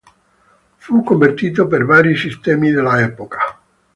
[0.77, 3.37] Fu convertito per vari sistemi dell'epoca.